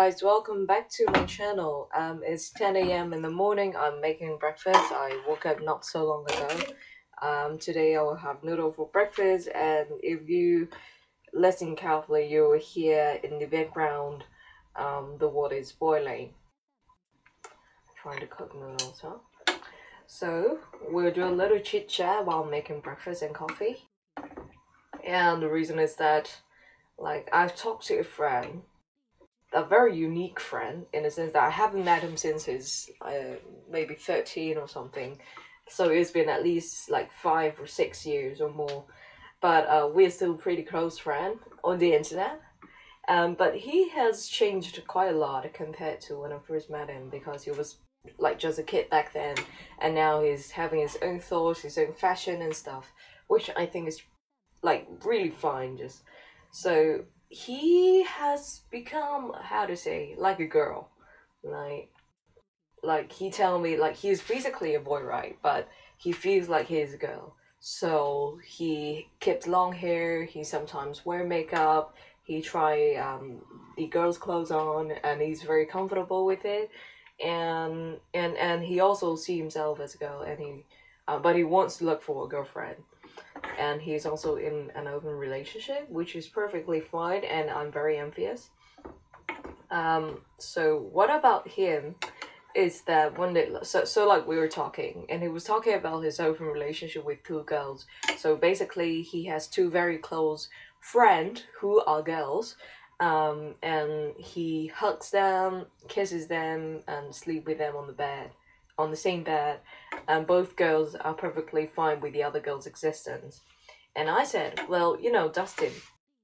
guys 0.00 0.22
welcome 0.22 0.64
back 0.64 0.88
to 0.88 1.04
my 1.12 1.26
channel. 1.26 1.90
Um 1.94 2.22
it's 2.24 2.48
10 2.52 2.74
a.m 2.76 3.12
in 3.12 3.20
the 3.20 3.28
morning. 3.28 3.74
I'm 3.76 4.00
making 4.00 4.38
breakfast. 4.38 4.78
I 4.78 5.22
woke 5.28 5.44
up 5.44 5.62
not 5.62 5.84
so 5.84 6.06
long 6.06 6.24
ago. 6.24 6.72
Um 7.20 7.58
today 7.58 7.96
i 7.96 8.00
will 8.00 8.16
have 8.16 8.42
noodle 8.42 8.72
for 8.72 8.88
breakfast. 8.94 9.50
And 9.54 9.88
if 10.02 10.26
you 10.26 10.68
listen 11.34 11.76
carefully 11.76 12.32
you 12.32 12.44
will 12.44 12.58
hear 12.58 13.20
in 13.22 13.38
the 13.38 13.44
background 13.44 14.24
um 14.74 15.16
the 15.18 15.28
water 15.28 15.56
is 15.56 15.70
boiling. 15.70 16.32
Trying 18.00 18.20
to 18.20 18.26
cook 18.26 18.54
noodles 18.54 19.02
huh? 19.02 19.18
So 20.06 20.60
we'll 20.88 21.12
do 21.12 21.24
a 21.26 21.38
little 21.40 21.58
chit 21.58 21.90
chat 21.90 22.24
while 22.24 22.46
making 22.46 22.80
breakfast 22.80 23.20
and 23.20 23.34
coffee. 23.34 23.76
And 25.06 25.42
the 25.42 25.50
reason 25.50 25.78
is 25.78 25.96
that 25.96 26.34
like 26.96 27.28
i've 27.34 27.54
talked 27.54 27.86
to 27.88 27.98
a 27.98 28.04
friend 28.04 28.62
a 29.52 29.64
very 29.64 29.96
unique 29.96 30.38
friend 30.38 30.86
in 30.92 31.02
the 31.02 31.10
sense 31.10 31.32
that 31.32 31.42
I 31.42 31.50
haven't 31.50 31.84
met 31.84 32.02
him 32.02 32.16
since 32.16 32.44
he's 32.44 32.90
uh, 33.02 33.36
maybe 33.70 33.94
13 33.94 34.56
or 34.56 34.68
something. 34.68 35.18
So 35.68 35.88
it's 35.88 36.10
been 36.10 36.28
at 36.28 36.42
least 36.42 36.90
like 36.90 37.10
five 37.12 37.58
or 37.60 37.66
six 37.66 38.06
years 38.06 38.40
or 38.40 38.50
more. 38.50 38.84
But 39.40 39.66
uh, 39.66 39.88
we're 39.92 40.10
still 40.10 40.34
pretty 40.34 40.62
close 40.62 40.98
friend 40.98 41.38
on 41.64 41.78
the 41.78 41.94
internet. 41.94 42.40
Um, 43.08 43.34
but 43.34 43.56
he 43.56 43.88
has 43.88 44.28
changed 44.28 44.80
quite 44.86 45.12
a 45.12 45.18
lot 45.18 45.52
compared 45.52 46.00
to 46.02 46.20
when 46.20 46.32
I 46.32 46.38
first 46.38 46.70
met 46.70 46.90
him 46.90 47.08
because 47.10 47.44
he 47.44 47.50
was 47.50 47.76
like 48.18 48.38
just 48.38 48.58
a 48.58 48.62
kid 48.62 48.88
back 48.90 49.12
then. 49.12 49.36
And 49.80 49.94
now 49.94 50.22
he's 50.22 50.50
having 50.50 50.80
his 50.80 50.96
own 51.02 51.18
thoughts, 51.18 51.62
his 51.62 51.78
own 51.78 51.92
fashion 51.92 52.42
and 52.42 52.54
stuff, 52.54 52.92
which 53.26 53.50
I 53.56 53.66
think 53.66 53.88
is 53.88 54.00
like 54.62 54.86
really 55.04 55.30
fine. 55.30 55.76
Just 55.76 56.02
so 56.52 57.04
he 57.30 58.02
has 58.02 58.62
become 58.72 59.32
how 59.40 59.64
to 59.64 59.76
say 59.76 60.14
like 60.18 60.40
a 60.40 60.46
girl. 60.46 60.90
Like 61.42 61.88
like 62.82 63.12
he 63.12 63.30
tell 63.30 63.58
me 63.58 63.76
like 63.76 63.96
he's 63.96 64.20
physically 64.20 64.74
a 64.74 64.80
boy 64.80 65.02
right? 65.02 65.38
But 65.42 65.68
he 65.96 66.12
feels 66.12 66.48
like 66.48 66.66
he's 66.66 66.92
a 66.92 66.98
girl. 66.98 67.34
So 67.60 68.40
he 68.44 69.08
kept 69.20 69.46
long 69.46 69.72
hair. 69.72 70.24
He 70.24 70.42
sometimes 70.44 71.06
wear 71.06 71.24
makeup. 71.24 71.94
He 72.24 72.42
try 72.42 72.96
um, 72.96 73.42
the 73.76 73.86
girls 73.86 74.18
clothes 74.18 74.50
on 74.50 74.92
and 75.04 75.20
he's 75.20 75.42
very 75.42 75.66
comfortable 75.66 76.26
with 76.26 76.44
it. 76.44 76.70
And 77.24 77.98
and 78.12 78.36
and 78.36 78.64
he 78.64 78.80
also 78.80 79.14
see 79.14 79.38
himself 79.38 79.78
as 79.78 79.94
a 79.94 79.98
girl 79.98 80.22
and 80.22 80.38
he 80.40 80.64
uh, 81.06 81.18
but 81.20 81.36
he 81.36 81.44
wants 81.44 81.76
to 81.78 81.84
look 81.84 82.02
for 82.02 82.24
a 82.24 82.28
girlfriend 82.28 82.76
and 83.58 83.80
he's 83.80 84.06
also 84.06 84.36
in 84.36 84.70
an 84.74 84.86
open 84.86 85.10
relationship, 85.10 85.88
which 85.90 86.16
is 86.16 86.26
perfectly 86.26 86.80
fine, 86.80 87.24
and 87.24 87.50
I'm 87.50 87.70
very 87.70 87.98
envious. 87.98 88.50
Um, 89.70 90.20
so 90.38 90.88
what 90.92 91.14
about 91.14 91.46
him 91.48 91.94
is 92.54 92.82
that 92.82 93.16
one 93.16 93.34
day, 93.34 93.50
so, 93.62 93.84
so 93.84 94.08
like 94.08 94.26
we 94.26 94.36
were 94.36 94.48
talking, 94.48 95.06
and 95.08 95.22
he 95.22 95.28
was 95.28 95.44
talking 95.44 95.74
about 95.74 96.00
his 96.00 96.18
open 96.18 96.46
relationship 96.46 97.04
with 97.04 97.22
two 97.22 97.42
girls. 97.44 97.86
So 98.16 98.36
basically, 98.36 99.02
he 99.02 99.24
has 99.26 99.46
two 99.46 99.70
very 99.70 99.98
close 99.98 100.48
friends 100.80 101.44
who 101.60 101.80
are 101.80 102.02
girls, 102.02 102.56
um, 102.98 103.54
and 103.62 104.14
he 104.16 104.66
hugs 104.66 105.10
them, 105.10 105.66
kisses 105.88 106.26
them, 106.26 106.80
and 106.88 107.14
sleep 107.14 107.46
with 107.46 107.58
them 107.58 107.76
on 107.76 107.86
the 107.86 107.92
bed 107.92 108.30
on 108.80 108.90
the 108.90 108.96
same 108.96 109.22
bed, 109.22 109.60
and 110.08 110.26
both 110.26 110.56
girls 110.56 110.94
are 110.94 111.14
perfectly 111.14 111.66
fine 111.66 112.00
with 112.00 112.12
the 112.12 112.22
other 112.22 112.40
girl's 112.40 112.66
existence. 112.66 113.40
And 113.96 114.08
I 114.08 114.24
said, 114.24 114.60
Well, 114.68 114.98
you 115.00 115.12
know, 115.12 115.28
Dustin, 115.28 115.72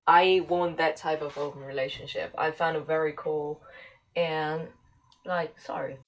I 0.07 0.45
want 0.49 0.79
that 0.79 0.97
type 0.97 1.23
of 1.23 1.37
open 1.37 1.63
relationship. 1.63 2.35
I 2.39 2.51
found 2.51 2.77
it 2.77 2.87
very 2.87 3.13
cool. 3.17 3.63
And, 4.15 4.69
like, 5.25 5.59
sorry. 5.59 5.99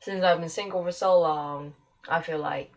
Since 0.00 0.24
I've 0.24 0.40
been 0.40 0.48
single 0.48 0.82
for 0.82 0.92
so 0.92 1.20
long, 1.20 1.74
I 2.08 2.22
feel 2.22 2.38
like 2.38 2.72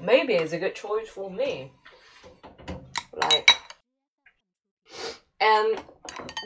maybe 0.00 0.34
it's 0.34 0.52
a 0.52 0.58
good 0.58 0.74
choice 0.74 1.08
for 1.08 1.30
me. 1.30 1.72
Like, 3.12 3.50
and 5.40 5.82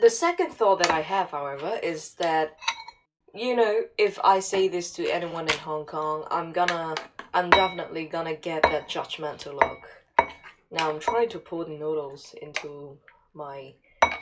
the 0.01 0.09
second 0.09 0.51
thought 0.51 0.79
that 0.79 0.91
I 0.91 1.01
have, 1.01 1.31
however, 1.31 1.79
is 1.83 2.13
that 2.15 2.57
you 3.33 3.55
know, 3.55 3.81
if 3.97 4.19
I 4.23 4.39
say 4.39 4.67
this 4.67 4.91
to 4.93 5.09
anyone 5.09 5.47
in 5.47 5.57
Hong 5.59 5.85
Kong, 5.85 6.25
I'm 6.31 6.51
gonna, 6.51 6.95
I'm 7.33 7.49
definitely 7.49 8.05
gonna 8.05 8.35
get 8.35 8.63
that 8.63 8.89
judgmental 8.89 9.53
look. 9.53 10.29
Now 10.71 10.89
I'm 10.89 10.99
trying 10.99 11.29
to 11.29 11.39
pour 11.39 11.65
the 11.65 11.71
noodles 11.71 12.35
into 12.41 12.97
my 13.33 13.73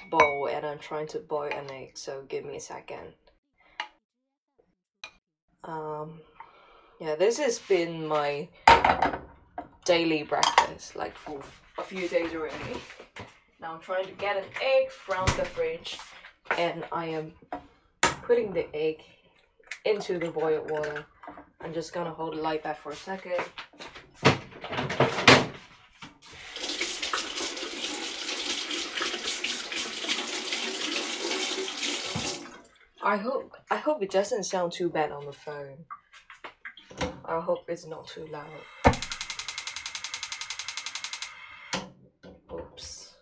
bowl 0.09 0.49
and 0.51 0.65
I'm 0.65 0.79
trying 0.79 1.07
to 1.07 1.19
boil 1.19 1.49
an 1.51 1.71
egg, 1.71 1.97
so 1.97 2.23
give 2.27 2.45
me 2.45 2.57
a 2.57 2.61
second. 2.61 3.13
Um, 5.63 6.21
yeah, 6.99 7.15
this 7.15 7.37
has 7.39 7.59
been 7.59 8.07
my 8.07 8.47
daily 9.85 10.23
breakfast, 10.23 10.95
like 10.95 11.17
for 11.17 11.41
a 11.77 11.83
few 11.83 12.07
days 12.07 12.33
already. 12.33 12.55
Now 13.59 13.73
I'm 13.73 13.81
trying 13.81 14.05
to 14.05 14.11
get 14.13 14.37
an 14.37 14.45
egg 14.61 14.91
from 14.91 15.25
the 15.37 15.45
fridge 15.45 15.97
and 16.57 16.85
I 16.91 17.07
am 17.07 17.33
putting 18.27 18.51
the 18.51 18.67
egg 18.75 18.97
into 19.85 20.19
the 20.19 20.29
boiled 20.29 20.69
water. 20.69 21.05
I'm 21.61 21.73
just 21.73 21.93
gonna 21.93 22.11
hold 22.11 22.33
it 22.35 22.41
like 22.41 22.61
that 22.63 22.77
for 22.77 22.91
a 22.91 22.95
second. 22.95 23.39
I 33.01 33.15
hope 33.15 33.53
I 33.71 33.77
hope 33.77 34.03
it 34.03 34.11
doesn't 34.11 34.43
sound 34.43 34.73
too 34.73 34.89
bad 34.89 35.13
on 35.13 35.25
the 35.25 35.31
phone. 35.31 35.85
I 37.23 37.39
hope 37.39 37.63
it's 37.69 37.87
not 37.87 38.07
too 38.07 38.27
loud. 38.27 38.45
Oops. 42.51 43.13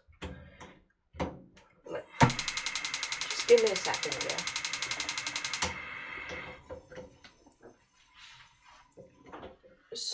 Just 3.30 3.48
give 3.48 3.64
me 3.64 3.70
a 3.70 3.76
second 3.76 4.24
here. 4.24 4.65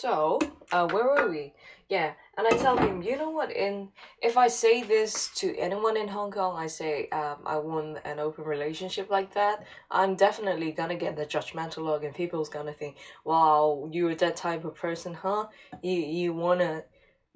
So, 0.02 0.40
uh, 0.72 0.88
where 0.88 1.04
were 1.04 1.30
we? 1.30 1.52
Yeah, 1.88 2.14
and 2.36 2.44
I 2.44 2.50
tell 2.56 2.76
him, 2.76 3.02
you 3.02 3.16
know 3.16 3.30
what? 3.30 3.52
In 3.52 3.90
if 4.20 4.36
I 4.36 4.48
say 4.48 4.82
this 4.82 5.28
to 5.36 5.56
anyone 5.56 5.96
in 5.96 6.08
Hong 6.08 6.32
Kong, 6.32 6.56
I 6.58 6.66
say 6.66 7.08
um, 7.10 7.36
I 7.46 7.58
want 7.58 7.98
an 8.04 8.18
open 8.18 8.42
relationship 8.42 9.10
like 9.10 9.32
that. 9.34 9.64
I'm 9.92 10.16
definitely 10.16 10.72
gonna 10.72 10.96
get 10.96 11.14
the 11.14 11.24
judgmental 11.24 11.84
look, 11.84 12.02
and 12.02 12.12
people's 12.12 12.48
gonna 12.48 12.72
think, 12.72 12.96
"Wow, 13.24 13.88
you're 13.92 14.16
that 14.16 14.34
type 14.34 14.64
of 14.64 14.74
person, 14.74 15.14
huh? 15.14 15.46
You 15.84 15.98
you 16.18 16.32
wanna 16.32 16.82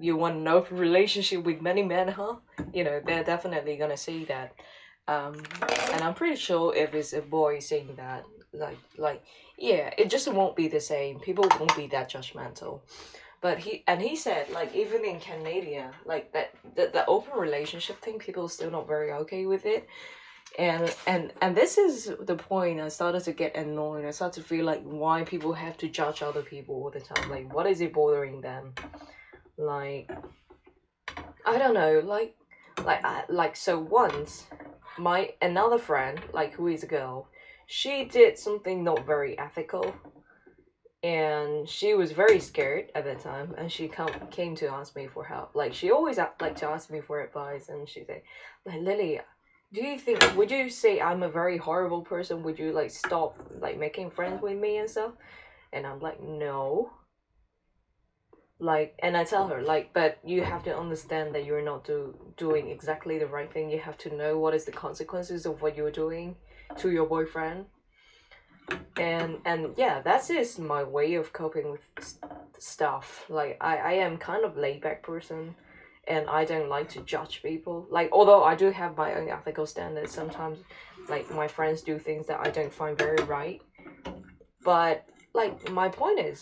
you 0.00 0.16
want 0.16 0.34
an 0.38 0.48
open 0.48 0.76
relationship 0.88 1.44
with 1.44 1.60
many 1.62 1.84
men, 1.84 2.08
huh? 2.08 2.34
You 2.74 2.82
know, 2.82 2.98
they're 2.98 3.22
definitely 3.22 3.76
gonna 3.76 3.96
say 3.96 4.24
that. 4.24 4.54
Um, 5.08 5.42
and 5.92 6.02
I'm 6.02 6.14
pretty 6.14 6.36
sure 6.36 6.74
if 6.74 6.94
it's 6.94 7.12
a 7.12 7.22
boy 7.22 7.60
saying 7.60 7.94
that, 7.96 8.24
like 8.52 8.78
like 8.96 9.22
yeah 9.58 9.92
it 9.98 10.10
just 10.10 10.32
won't 10.32 10.56
be 10.56 10.68
the 10.68 10.80
same. 10.80 11.20
People 11.20 11.48
won't 11.58 11.76
be 11.76 11.86
that 11.88 12.10
judgmental. 12.10 12.80
But 13.40 13.58
he 13.58 13.84
and 13.86 14.00
he 14.00 14.16
said 14.16 14.50
like 14.50 14.74
even 14.74 15.04
in 15.04 15.20
canada 15.20 15.92
like 16.04 16.32
that 16.32 16.54
the, 16.74 16.90
the 16.92 17.06
open 17.06 17.38
relationship 17.38 18.00
thing 18.00 18.18
people 18.18 18.48
still 18.48 18.70
not 18.70 18.88
very 18.88 19.12
okay 19.12 19.46
with 19.46 19.66
it. 19.66 19.86
And 20.58 20.92
and 21.06 21.32
and 21.42 21.56
this 21.56 21.76
is 21.76 22.12
the 22.20 22.36
point 22.36 22.80
i 22.80 22.88
started 22.88 23.24
to 23.24 23.32
get 23.32 23.56
annoyed. 23.56 24.04
I 24.04 24.10
started 24.10 24.42
to 24.42 24.48
feel 24.48 24.64
like 24.64 24.82
why 24.82 25.22
people 25.24 25.52
have 25.52 25.76
to 25.78 25.88
judge 25.88 26.22
other 26.22 26.42
people 26.42 26.76
all 26.76 26.90
the 26.90 27.00
time. 27.00 27.30
Like 27.30 27.52
what 27.52 27.66
is 27.66 27.80
it 27.80 27.92
bothering 27.92 28.40
them? 28.40 28.74
Like 29.56 30.10
i 31.44 31.58
don't 31.58 31.74
know. 31.74 32.00
Like 32.04 32.36
like 32.84 33.04
I, 33.04 33.24
like 33.28 33.56
so 33.56 33.78
once 33.78 34.46
my 34.98 35.30
another 35.42 35.78
friend 35.78 36.20
like 36.32 36.54
who 36.54 36.68
is 36.68 36.82
a 36.82 36.86
girl 36.86 37.28
she 37.66 38.04
did 38.04 38.38
something 38.38 38.84
not 38.84 39.04
very 39.04 39.38
ethical. 39.38 39.92
And 41.02 41.68
she 41.68 41.94
was 41.94 42.12
very 42.12 42.40
scared 42.40 42.90
at 42.94 43.04
that 43.04 43.20
time 43.20 43.54
and 43.58 43.70
she 43.70 43.86
come, 43.86 44.10
came 44.30 44.56
to 44.56 44.68
ask 44.68 44.96
me 44.96 45.06
for 45.06 45.24
help. 45.24 45.54
Like 45.54 45.74
she 45.74 45.90
always 45.90 46.18
like 46.18 46.56
to 46.56 46.66
ask 46.66 46.90
me 46.90 47.00
for 47.00 47.20
advice 47.20 47.68
and 47.68 47.88
she 47.88 48.04
said 48.04 48.22
like 48.64 48.80
lily 48.80 49.20
do 49.72 49.84
you 49.84 49.98
think 49.98 50.36
would 50.36 50.50
you 50.50 50.70
say 50.70 51.00
i'm 51.00 51.24
a 51.24 51.28
very 51.28 51.58
horrible 51.58 52.02
person? 52.02 52.42
Would 52.44 52.58
you 52.58 52.72
like 52.72 52.90
stop 52.90 53.36
like 53.60 53.78
making 53.78 54.10
friends 54.10 54.40
with 54.40 54.56
me 54.56 54.78
and 54.78 54.88
stuff? 54.88 55.12
And 55.72 55.86
i'm 55.86 56.00
like 56.00 56.20
no 56.22 56.90
like 58.58 58.94
and 59.00 59.16
i 59.16 59.24
tell 59.24 59.46
her 59.48 59.60
like 59.60 59.92
but 59.92 60.18
you 60.24 60.42
have 60.42 60.62
to 60.64 60.74
understand 60.74 61.34
that 61.34 61.44
you're 61.44 61.62
not 61.62 61.84
do, 61.84 62.14
doing 62.36 62.68
exactly 62.68 63.18
the 63.18 63.26
right 63.26 63.52
thing 63.52 63.68
you 63.70 63.78
have 63.78 63.98
to 63.98 64.14
know 64.14 64.38
what 64.38 64.54
is 64.54 64.64
the 64.64 64.72
consequences 64.72 65.44
of 65.44 65.60
what 65.60 65.76
you're 65.76 65.90
doing 65.90 66.34
to 66.76 66.90
your 66.90 67.06
boyfriend 67.06 67.66
and 68.96 69.36
and 69.44 69.74
yeah 69.76 70.00
that's 70.00 70.28
just 70.28 70.58
my 70.58 70.82
way 70.82 71.14
of 71.14 71.32
coping 71.32 71.70
with 71.70 71.82
st- 72.00 72.32
stuff 72.58 73.26
like 73.28 73.58
i 73.60 73.76
i 73.76 73.92
am 73.92 74.16
kind 74.16 74.44
of 74.44 74.56
laid 74.56 74.80
back 74.80 75.02
person 75.02 75.54
and 76.08 76.28
I 76.28 76.44
don't 76.44 76.68
like 76.68 76.88
to 76.90 77.00
judge 77.00 77.42
people. 77.42 77.86
Like 77.90 78.10
although 78.12 78.44
I 78.44 78.54
do 78.54 78.70
have 78.70 78.96
my 78.96 79.14
own 79.14 79.28
ethical 79.28 79.66
standards, 79.66 80.12
sometimes 80.12 80.58
like 81.08 81.30
my 81.30 81.48
friends 81.48 81.82
do 81.82 81.98
things 81.98 82.26
that 82.26 82.40
I 82.40 82.50
don't 82.50 82.72
find 82.72 82.96
very 82.96 83.22
right. 83.24 83.60
But 84.62 85.04
like 85.34 85.70
my 85.70 85.88
point 85.88 86.20
is 86.20 86.40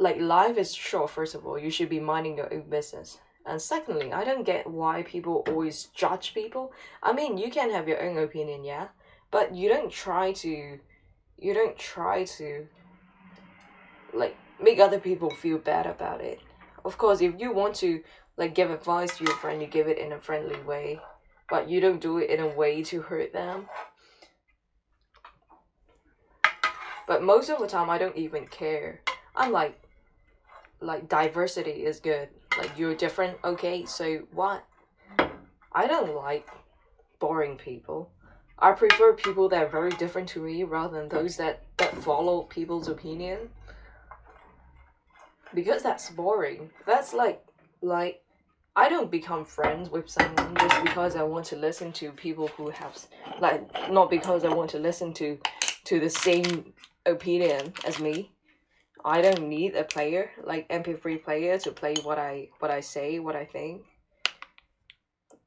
like 0.00 0.18
life 0.18 0.56
is 0.56 0.74
short 0.74 1.10
first 1.10 1.34
of 1.34 1.46
all, 1.46 1.58
you 1.58 1.70
should 1.70 1.90
be 1.90 2.00
minding 2.00 2.38
your 2.38 2.52
own 2.52 2.68
business. 2.68 3.18
And 3.46 3.60
secondly, 3.60 4.12
I 4.12 4.24
don't 4.24 4.44
get 4.44 4.66
why 4.66 5.02
people 5.02 5.44
always 5.48 5.88
judge 5.94 6.34
people. 6.34 6.72
I 7.02 7.12
mean, 7.12 7.38
you 7.38 7.50
can 7.50 7.70
have 7.70 7.86
your 7.86 8.02
own 8.02 8.18
opinion, 8.18 8.64
yeah, 8.64 8.88
but 9.30 9.54
you 9.54 9.68
don't 9.68 9.90
try 9.92 10.32
to 10.32 10.78
you 11.38 11.54
don't 11.54 11.76
try 11.78 12.24
to 12.24 12.66
like 14.12 14.36
make 14.62 14.78
other 14.78 14.98
people 14.98 15.30
feel 15.30 15.58
bad 15.58 15.86
about 15.86 16.20
it. 16.20 16.40
Of 16.84 16.98
course, 16.98 17.20
if 17.20 17.34
you 17.38 17.52
want 17.52 17.74
to 17.76 18.02
like 18.36 18.54
give 18.54 18.70
advice 18.70 19.16
to 19.18 19.24
your 19.24 19.36
friend, 19.36 19.60
you 19.60 19.68
give 19.68 19.86
it 19.86 19.98
in 19.98 20.12
a 20.12 20.18
friendly 20.18 20.60
way, 20.62 21.00
but 21.48 21.68
you 21.68 21.80
don't 21.80 22.00
do 22.00 22.18
it 22.18 22.30
in 22.30 22.40
a 22.40 22.48
way 22.48 22.82
to 22.84 23.02
hurt 23.02 23.32
them. 23.32 23.68
But 27.06 27.22
most 27.22 27.50
of 27.50 27.58
the 27.58 27.66
time, 27.66 27.90
I 27.90 27.98
don't 27.98 28.16
even 28.16 28.46
care. 28.46 29.00
I'm 29.34 29.50
like, 29.50 29.80
like 30.80 31.08
diversity 31.08 31.84
is 31.84 32.00
good. 32.00 32.28
Like 32.58 32.78
you're 32.78 32.94
different, 32.94 33.38
okay? 33.44 33.84
So 33.84 34.22
what? 34.32 34.64
I 35.72 35.86
don't 35.86 36.14
like 36.14 36.48
boring 37.18 37.56
people. 37.56 38.10
I 38.58 38.72
prefer 38.72 39.14
people 39.14 39.48
that 39.50 39.62
are 39.62 39.68
very 39.68 39.90
different 39.92 40.28
to 40.30 40.40
me 40.40 40.64
rather 40.64 40.98
than 40.98 41.08
those 41.08 41.36
that 41.36 41.62
that 41.78 41.96
follow 41.96 42.42
people's 42.42 42.88
opinion 42.88 43.50
because 45.54 45.82
that's 45.82 46.10
boring. 46.10 46.70
That's 46.86 47.12
like 47.14 47.44
like 47.82 48.22
I 48.76 48.88
don't 48.88 49.10
become 49.10 49.44
friends 49.44 49.90
with 49.90 50.08
someone 50.08 50.54
just 50.56 50.82
because 50.82 51.16
I 51.16 51.22
want 51.22 51.46
to 51.46 51.56
listen 51.56 51.92
to 51.92 52.12
people 52.12 52.48
who 52.48 52.70
have 52.70 52.96
like 53.40 53.90
not 53.90 54.10
because 54.10 54.44
I 54.44 54.52
want 54.52 54.70
to 54.70 54.78
listen 54.78 55.12
to 55.14 55.38
to 55.84 56.00
the 56.00 56.10
same 56.10 56.72
opinion 57.06 57.72
as 57.84 57.98
me. 57.98 58.30
I 59.04 59.22
don't 59.22 59.48
need 59.48 59.74
a 59.74 59.84
player 59.84 60.30
like 60.44 60.68
MP3 60.68 61.22
player 61.22 61.58
to 61.58 61.70
play 61.72 61.94
what 62.02 62.18
I 62.18 62.48
what 62.58 62.70
I 62.70 62.80
say, 62.80 63.18
what 63.18 63.36
I 63.36 63.44
think. 63.44 63.82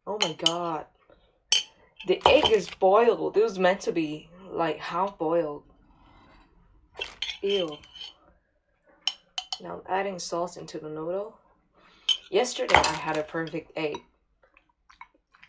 Oh 0.06 0.18
my 0.22 0.34
god. 0.34 0.86
The 2.08 2.22
egg 2.28 2.52
is 2.52 2.70
boiled. 2.70 3.38
It 3.38 3.44
was 3.44 3.60
meant 3.60 3.82
to 3.82 3.92
be 3.92 4.30
like 4.52 4.78
half 4.78 5.18
boiled. 5.18 5.64
Ew. 7.42 7.78
Now 9.62 9.76
I'm 9.76 9.82
adding 9.88 10.20
sauce 10.20 10.58
into 10.58 10.80
the 10.80 10.90
noodle. 10.90 11.38
Yesterday 12.30 12.76
I 12.76 12.94
had 12.94 13.18
a 13.18 13.24
perfect 13.24 13.72
egg. 13.76 13.98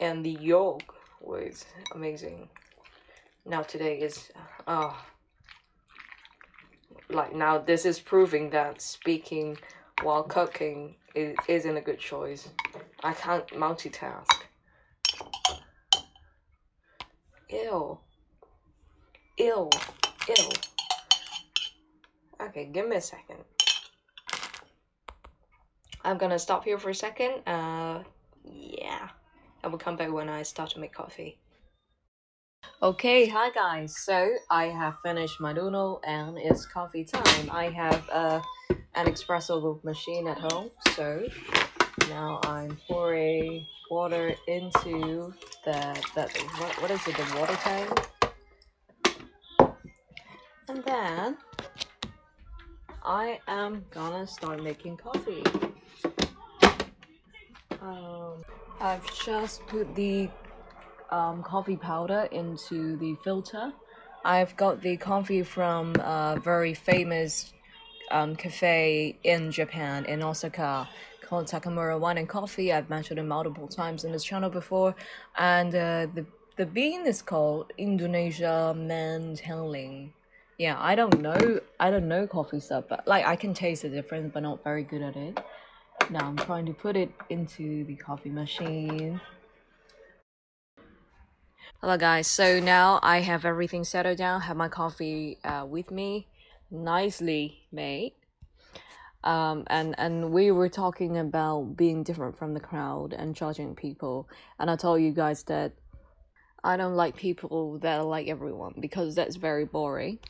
And 0.01 0.25
the 0.25 0.33
yolk 0.41 0.83
was 1.21 1.65
amazing. 1.95 2.49
Now 3.47 3.62
today 3.62 3.99
is 3.99 4.31
oh 4.67 4.97
like 7.11 7.35
now 7.35 7.59
this 7.59 7.85
is 7.85 8.01
proving 8.01 8.51
that 8.51 8.81
speaking 8.81 9.59
while 10.03 10.23
cooking 10.23 10.97
is, 11.15 11.37
isn't 11.49 11.77
a 11.77 11.81
good 11.81 11.99
choice. 11.99 12.49
I 13.03 13.12
can't 13.12 13.47
multitask. 13.49 14.27
Ew. 17.49 17.99
Ew. 19.39 19.71
Ew. 20.29 20.49
Okay, 22.41 22.65
give 22.67 22.89
me 22.89 22.97
a 22.97 23.01
second. 23.01 23.39
I'm 26.05 26.19
gonna 26.19 26.39
stop 26.39 26.65
here 26.65 26.79
for 26.79 26.91
a 26.91 26.95
second. 26.95 27.47
Uh, 27.47 28.03
yeah. 28.45 29.09
I 29.62 29.69
will 29.69 29.79
come 29.79 29.97
back 29.97 30.12
when 30.12 30.29
I 30.29 30.43
start 30.43 30.71
to 30.71 30.81
make 30.81 30.93
coffee. 30.93 31.39
Okay, 32.82 33.26
hi 33.29 33.50
guys. 33.50 33.97
So 33.97 34.35
I 34.50 34.65
have 34.67 34.99
finished 35.00 35.41
my 35.41 35.53
noodle 35.53 36.03
and 36.05 36.37
it's 36.37 36.67
coffee 36.67 37.05
time. 37.05 37.49
I 37.50 37.71
have 37.71 38.03
uh, 38.11 38.41
an 38.97 39.06
espresso 39.06 39.82
machine 39.85 40.26
at 40.26 40.38
home, 40.38 40.71
so 40.94 41.25
now 42.09 42.41
I'm 42.43 42.76
pouring 42.88 43.65
water 43.91 44.35
into 44.49 45.32
the 45.65 46.05
that 46.17 46.37
what, 46.59 46.82
what 46.82 46.91
is 46.91 47.06
it 47.06 47.17
the 47.17 47.37
water 47.38 47.56
tank, 47.62 48.09
and 50.69 50.85
then 50.85 51.37
I 53.05 53.38
am 53.47 53.85
gonna 53.91 54.27
start 54.27 54.62
making 54.62 54.97
coffee. 54.97 55.44
Um, 57.81 58.43
I've 58.81 59.06
just 59.15 59.65
put 59.69 59.94
the 59.94 60.29
um, 61.14 61.43
coffee 61.43 61.76
powder 61.76 62.28
into 62.32 62.96
the 62.96 63.14
filter. 63.22 63.72
I've 64.25 64.56
got 64.56 64.82
the 64.82 64.96
coffee 64.96 65.43
from 65.43 65.94
a 65.96 66.40
very 66.43 66.75
famous 66.75 67.52
um, 68.11 68.34
cafe 68.34 69.19
in 69.22 69.52
Japan, 69.52 70.06
in 70.06 70.22
Osaka, 70.22 70.88
called 71.22 71.46
Takamura 71.46 71.99
Wine 72.00 72.19
and 72.19 72.28
Coffee. 72.28 72.72
I've 72.72 72.90
mentioned 72.90 73.19
it 73.20 73.25
multiple 73.25 73.69
times 73.69 74.05
in 74.05 74.12
this 74.12 74.25
channel 74.25 74.50
before. 74.50 74.94
And 75.37 75.75
uh, 75.75 76.06
the, 76.14 76.26
the 76.56 76.66
bean 76.66 77.06
is 77.06 77.22
called 77.22 77.72
Indonesia 77.78 78.75
Mandheling. 78.76 80.10
Yeah, 80.58 80.76
I 80.81 80.94
don't 80.94 81.20
know. 81.20 81.60
I 81.78 81.90
don't 81.90 82.08
know 82.08 82.26
coffee 82.26 82.60
stuff, 82.60 82.84
but 82.88 83.06
like 83.06 83.25
I 83.26 83.37
can 83.37 83.55
taste 83.55 83.82
the 83.82 83.88
difference, 83.88 84.31
but 84.32 84.43
not 84.43 84.64
very 84.64 84.84
good 84.84 85.02
at 85.02 85.17
it. 85.17 85.38
Now 86.10 86.26
I'm 86.26 86.37
trying 86.37 86.67
to 86.67 86.72
put 86.72 86.96
it 86.96 87.10
into 87.28 87.84
the 87.84 87.96
coffee 87.96 88.31
machine. 88.31 89.20
Hello 91.84 91.98
guys, 91.98 92.26
so 92.26 92.60
now 92.60 92.98
I 93.02 93.20
have 93.20 93.44
everything 93.44 93.84
settled 93.84 94.16
down, 94.16 94.40
have 94.40 94.56
my 94.56 94.69
coffee 94.70 95.36
uh, 95.44 95.66
with 95.69 95.90
me, 95.90 96.26
nicely 96.70 97.66
made. 97.70 98.14
Um, 99.22 99.64
and, 99.66 99.94
and 99.98 100.32
we 100.32 100.50
were 100.50 100.70
talking 100.70 101.19
about 101.19 101.76
being 101.76 102.02
different 102.02 102.38
from 102.38 102.54
the 102.54 102.58
crowd 102.58 103.12
and 103.12 103.36
judging 103.36 103.75
people. 103.75 104.31
And 104.58 104.70
I 104.70 104.76
told 104.76 105.02
you 105.02 105.12
guys 105.12 105.42
that 105.42 105.72
I 106.64 106.78
don't 106.78 106.96
like 106.96 107.16
people 107.16 107.78
that 107.81 107.98
are 107.98 108.06
like 108.06 108.28
everyone 108.28 108.76
because 108.81 109.14
that's 109.14 109.36
very 109.36 109.66
boring. 109.66 110.20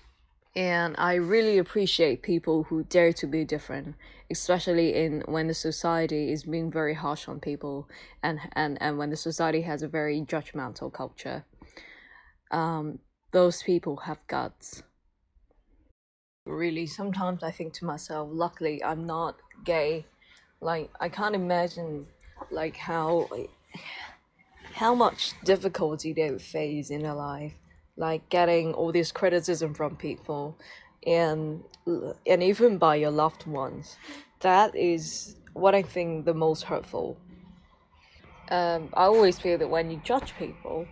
And 0.56 0.94
I 0.98 1.14
really 1.14 1.58
appreciate 1.58 2.22
people 2.22 2.64
who 2.64 2.84
dare 2.84 3.12
to 3.14 3.26
be 3.26 3.44
different, 3.44 3.96
especially 4.30 4.94
in 4.94 5.24
when 5.26 5.48
the 5.48 5.54
society 5.54 6.30
is 6.30 6.44
being 6.44 6.70
very 6.70 6.94
harsh 6.94 7.26
on 7.26 7.40
people 7.40 7.88
and, 8.22 8.38
and, 8.52 8.78
and 8.80 8.96
when 8.96 9.10
the 9.10 9.16
society 9.16 9.62
has 9.62 9.82
a 9.82 9.88
very 9.88 10.20
judgmental 10.20 10.92
culture. 10.92 11.44
Um, 12.52 13.00
those 13.32 13.64
people 13.64 13.96
have 13.96 14.24
guts. 14.28 14.84
Really, 16.46 16.86
sometimes 16.86 17.42
I 17.42 17.50
think 17.50 17.72
to 17.74 17.84
myself, 17.84 18.28
luckily 18.30 18.84
I'm 18.84 19.06
not 19.06 19.38
gay. 19.64 20.06
Like 20.60 20.88
I 21.00 21.08
can't 21.08 21.34
imagine 21.34 22.06
like 22.52 22.76
how 22.76 23.28
how 24.74 24.94
much 24.94 25.32
difficulty 25.44 26.12
they 26.12 26.30
would 26.30 26.42
face 26.42 26.90
in 26.90 27.02
their 27.02 27.14
life 27.14 27.54
like 27.96 28.28
getting 28.28 28.74
all 28.74 28.92
this 28.92 29.12
criticism 29.12 29.74
from 29.74 29.96
people 29.96 30.58
and 31.06 31.62
and 32.26 32.42
even 32.42 32.78
by 32.78 32.96
your 32.96 33.10
loved 33.10 33.46
ones. 33.46 33.96
That 34.40 34.74
is 34.74 35.36
what 35.52 35.74
i 35.74 35.82
think 35.82 36.24
the 36.24 36.34
most 36.34 36.64
hurtful. 36.64 37.16
Um, 38.50 38.88
i 38.94 39.04
always 39.04 39.38
feel 39.38 39.58
that 39.58 39.70
when 39.70 39.90
you 39.90 40.00
judge 40.04 40.34
people 40.38 40.86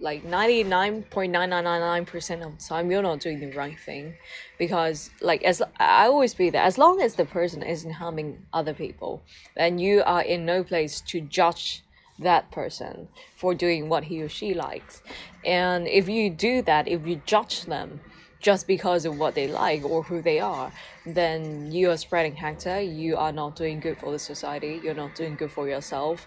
like 0.00 0.24
99.9999% 0.24 2.46
of 2.46 2.56
the 2.56 2.64
time 2.64 2.88
you're 2.90 3.02
not 3.02 3.20
doing 3.20 3.40
the 3.40 3.50
right 3.52 3.78
thing 3.78 4.14
because 4.58 5.10
like 5.20 5.42
as 5.42 5.60
i 5.78 6.06
always 6.06 6.32
be 6.34 6.48
that 6.50 6.64
as 6.64 6.78
long 6.78 7.00
as 7.00 7.16
the 7.16 7.24
person 7.24 7.64
isn't 7.64 7.90
harming 7.90 8.46
other 8.52 8.72
people 8.72 9.24
then 9.56 9.76
you 9.78 10.04
are 10.06 10.22
in 10.22 10.46
no 10.46 10.62
place 10.62 11.00
to 11.00 11.20
judge 11.20 11.82
that 12.18 12.50
person 12.50 13.08
for 13.36 13.54
doing 13.54 13.88
what 13.88 14.04
he 14.04 14.22
or 14.22 14.28
she 14.28 14.54
likes. 14.54 15.02
And 15.44 15.86
if 15.86 16.08
you 16.08 16.30
do 16.30 16.62
that, 16.62 16.88
if 16.88 17.06
you 17.06 17.22
judge 17.26 17.64
them 17.64 18.00
just 18.40 18.66
because 18.66 19.04
of 19.04 19.18
what 19.18 19.34
they 19.34 19.48
like 19.48 19.84
or 19.84 20.02
who 20.02 20.22
they 20.22 20.40
are, 20.40 20.72
then 21.06 21.72
you 21.72 21.90
are 21.90 21.96
spreading 21.96 22.36
hector. 22.36 22.80
You 22.80 23.16
are 23.16 23.32
not 23.32 23.56
doing 23.56 23.80
good 23.80 23.98
for 23.98 24.12
the 24.12 24.18
society. 24.18 24.80
You're 24.82 24.94
not 24.94 25.14
doing 25.14 25.36
good 25.36 25.50
for 25.50 25.68
yourself. 25.68 26.26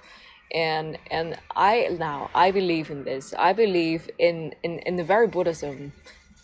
And 0.54 0.98
and 1.10 1.40
I 1.56 1.96
now 1.98 2.30
I 2.36 2.52
believe 2.52 2.90
in 2.90 3.06
this. 3.06 3.34
I 3.38 3.54
believe 3.54 4.10
in 4.20 4.54
in 4.64 4.80
in 4.80 4.98
the 4.98 5.04
very 5.04 5.28
Buddhism 5.28 5.94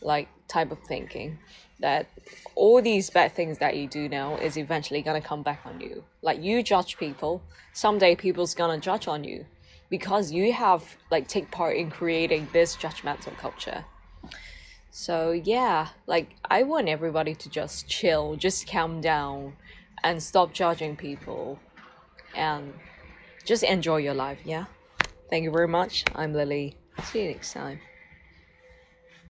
like 0.02 0.30
type 0.48 0.72
of 0.72 0.80
thinking 0.88 1.38
that 1.80 2.08
all 2.56 2.82
these 2.82 3.10
bad 3.10 3.34
things 3.34 3.60
that 3.60 3.76
you 3.76 3.88
do 3.88 4.10
now 4.10 4.36
is 4.38 4.58
eventually 4.58 5.02
gonna 5.02 5.22
come 5.22 5.44
back 5.44 5.62
on 5.66 5.80
you. 5.80 6.04
Like 6.22 6.42
you 6.42 6.64
judge 6.64 6.98
people, 6.98 7.42
someday 7.74 8.16
people's 8.16 8.56
gonna 8.56 8.80
judge 8.80 9.08
on 9.08 9.24
you 9.24 9.46
because 9.90 10.32
you 10.32 10.54
have 10.54 10.98
like 11.12 11.28
take 11.28 11.52
part 11.52 11.78
in 11.78 11.90
creating 11.92 12.48
this 12.54 12.76
judgmental 12.76 13.38
culture. 13.38 13.86
So 14.92 15.32
yeah, 15.32 15.90
like 16.08 16.36
I 16.50 16.64
want 16.64 16.90
everybody 16.90 17.36
to 17.36 17.50
just 17.50 17.88
chill, 17.88 18.36
just 18.36 18.68
calm 18.68 19.02
down 19.02 19.54
and 20.04 20.22
stop 20.22 20.54
judging 20.54 20.96
people 20.96 21.60
and 22.36 22.74
just 23.46 23.64
enjoy 23.64 23.98
your 23.98 24.14
life. 24.14 24.40
Yeah. 24.44 24.66
Thank 25.30 25.44
you 25.44 25.52
very 25.52 25.68
much. 25.68 26.04
I'm 26.16 26.34
Lily. 26.34 26.78
See 27.04 27.24
you 27.24 27.30
next 27.30 27.54
time. 27.54 27.80